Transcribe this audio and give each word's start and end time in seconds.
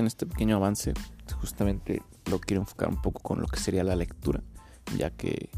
en 0.00 0.06
este 0.06 0.26
pequeño 0.26 0.56
avance 0.56 0.94
justamente 1.40 2.02
lo 2.26 2.40
quiero 2.40 2.62
enfocar 2.62 2.88
un 2.88 3.00
poco 3.00 3.20
con 3.20 3.40
lo 3.40 3.46
que 3.46 3.58
sería 3.58 3.84
la 3.84 3.96
lectura, 3.96 4.42
ya 4.96 5.10
que 5.10 5.50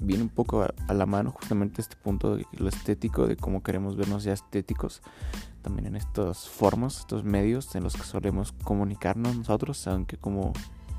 viene 0.00 0.22
un 0.22 0.28
poco 0.28 0.62
a, 0.62 0.94
la 0.94 1.06
mano 1.06 1.30
justamente 1.30 1.80
este 1.80 1.96
punto 1.96 2.36
de 2.36 2.46
lo 2.52 2.68
estético, 2.68 3.26
de 3.26 3.36
cómo 3.36 3.62
queremos 3.62 3.96
vernos 3.96 4.24
ya 4.24 4.32
estéticos, 4.32 5.02
también 5.62 5.86
en 5.86 5.96
estas 5.96 6.48
formas, 6.48 6.98
estos 6.98 7.24
medios 7.24 7.74
en 7.76 7.84
los 7.84 7.94
que 7.94 8.02
solemos 8.02 8.52
comunicarnos 8.64 9.36
nosotros, 9.36 9.86
aunque 9.86 10.16
como 10.16 10.52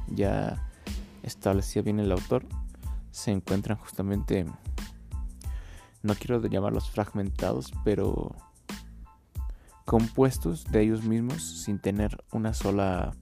ya 0.07 0.69
establecía 1.21 1.81
bien 1.81 1.99
el 1.99 2.11
autor, 2.11 2.45
se 3.11 3.31
encuentran 3.31 3.77
justamente, 3.77 4.45
no 6.01 6.15
quiero 6.15 6.45
llamarlos 6.47 6.89
fragmentados, 6.89 7.73
pero 7.83 8.35
compuestos 9.85 10.65
de 10.65 10.81
ellos 10.81 11.03
mismos 11.03 11.43
sin 11.63 11.79
tener 11.79 12.23
una 12.31 12.53
sola 12.53 13.13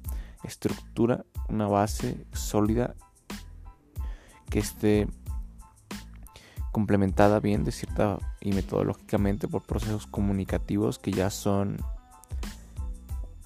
estructura, 0.43 1.25
una 1.49 1.67
base 1.67 2.25
sólida 2.33 2.95
que 4.49 4.59
esté 4.59 5.07
complementada 6.71 7.39
bien 7.39 7.63
de 7.63 7.71
cierta 7.71 8.17
y 8.39 8.53
metodológicamente 8.53 9.47
por 9.47 9.63
procesos 9.63 10.07
comunicativos 10.07 10.99
que 10.99 11.11
ya 11.11 11.29
son 11.29 11.77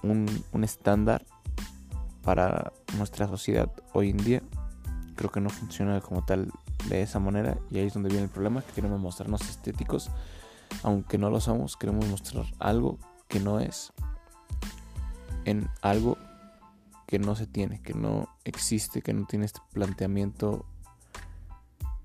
un, 0.04 0.28
un 0.52 0.64
estándar 0.64 1.26
para 2.22 2.74
nuestra 2.98 3.28
sociedad 3.28 3.72
hoy 3.94 4.10
en 4.12 4.18
día. 4.18 4.42
Creo 5.16 5.32
que 5.32 5.42
no 5.42 5.50
funciona 5.50 6.02
como 6.02 6.26
tal 6.26 6.52
de 6.90 7.02
esa 7.02 7.20
manera 7.20 7.58
y 7.72 7.80
ahí 7.80 7.88
es 7.88 7.94
donde 7.94 8.10
viene 8.10 8.26
el 8.26 8.30
problema, 8.30 8.62
que 8.62 8.74
queremos 8.74 9.00
mostrarnos 9.00 9.42
estéticos, 9.42 10.10
aunque 10.84 11.18
no 11.18 11.30
lo 11.30 11.40
somos, 11.40 11.78
queremos 11.78 12.08
mostrar 12.08 12.46
algo 12.60 12.98
que 13.28 13.40
no 13.40 13.60
es 13.60 13.94
en 15.46 15.70
algo 15.82 16.18
que 17.08 17.20
no 17.20 17.36
se 17.36 17.48
tiene, 17.48 17.82
que 17.82 17.94
no 17.94 18.28
existe, 18.44 19.02
que 19.02 19.14
no 19.14 19.26
tiene 19.26 19.46
este 19.46 19.62
planteamiento 19.72 20.66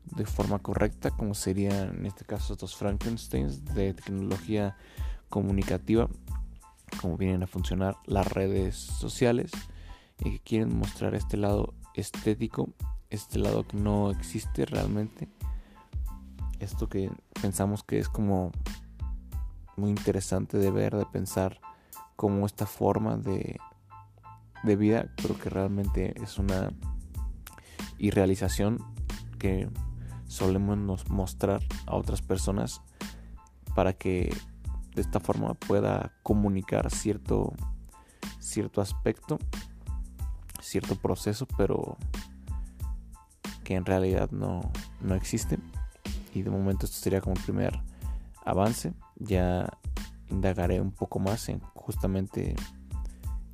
de 0.05 0.27
forma 0.27 0.59
correcta, 0.59 1.11
como 1.11 1.35
serían 1.35 1.97
en 1.99 2.07
este 2.07 2.25
caso 2.25 2.53
estos 2.53 2.77
Frankensteins 2.77 3.65
de 3.65 3.95
tecnología 3.95 4.77
comunicativa, 5.29 6.09
como 7.01 7.17
vienen 7.17 7.43
a 7.43 7.47
funcionar 7.47 7.97
las 8.07 8.31
redes 8.31 8.77
sociales 8.77 9.53
y 10.19 10.33
que 10.33 10.41
quieren 10.41 10.77
mostrar 10.77 11.15
este 11.15 11.37
lado 11.37 11.75
estético, 11.95 12.69
este 13.09 13.39
lado 13.39 13.67
que 13.67 13.77
no 13.77 14.11
existe 14.11 14.67
realmente, 14.67 15.29
esto 16.61 16.89
que 16.89 17.11
pensamos 17.41 17.83
que 17.83 17.99
es 17.99 18.09
como 18.09 18.53
muy 19.77 19.91
interesante 19.91 20.59
de 20.59 20.71
ver, 20.71 20.95
de 20.95 21.07
pensar 21.07 21.61
como 22.17 22.47
esta 22.47 22.67
forma 22.67 23.17
de, 23.17 23.59
de 24.63 24.77
vida, 24.77 25.11
creo 25.17 25.39
que 25.39 25.51
realmente 25.51 26.15
es 26.23 26.39
una 26.39 26.71
irrealización 27.99 28.79
que 29.39 29.69
solemos 30.27 31.09
mostrar 31.09 31.63
a 31.87 31.97
otras 31.97 32.23
personas 32.23 32.83
para 33.75 33.95
que 33.95 34.35
de 34.95 35.03
esta 35.03 35.19
forma 35.21 35.55
pueda 35.55 36.13
comunicar 36.23 36.91
cierto 36.91 37.53
cierto 38.39 38.81
aspecto 38.81 39.39
cierto 40.61 40.97
proceso 40.97 41.47
pero 41.57 41.97
que 43.65 43.75
en 43.75 43.85
realidad 43.85 44.31
no, 44.31 44.61
no 45.01 45.15
existe 45.15 45.59
y 46.33 46.43
de 46.43 46.51
momento 46.51 46.87
esto 46.87 46.99
sería 46.99 47.21
como 47.21 47.37
el 47.37 47.43
primer 47.43 47.81
avance 48.45 48.93
ya 49.17 49.69
indagaré 50.29 50.81
un 50.81 50.93
poco 50.93 51.19
más 51.19 51.49
en 51.49 51.61
justamente 51.75 52.55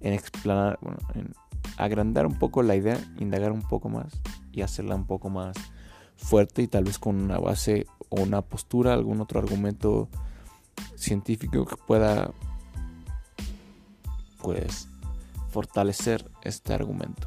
en 0.01 0.13
explanar 0.13 0.79
bueno, 0.81 0.99
en 1.15 1.35
agrandar 1.77 2.27
un 2.27 2.39
poco 2.39 2.63
la 2.63 2.77
idea 2.77 2.99
indagar 3.19 3.53
un 3.53 3.63
poco 3.63 3.89
más 3.89 4.21
y 4.53 4.63
hacerla 4.63 4.95
un 4.95 5.07
poco 5.07 5.29
más 5.31 5.57
fuerte 6.17 6.63
y 6.63 6.69
tal 6.69 6.85
vez 6.85 6.99
con 6.99 7.17
una 7.17 7.39
base 7.39 7.87
o 8.09 8.23
una 8.23 8.43
postura, 8.43 8.95
algún 8.95 9.21
otro 9.21 9.41
argumento 9.41 10.09
científico 10.95 11.65
que 11.65 11.77
pueda 11.77 12.31
pues 14.43 14.89
fortalecer 15.51 16.31
este 16.43 16.75
argumento. 16.75 17.27